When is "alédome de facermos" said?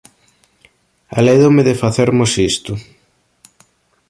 1.19-2.31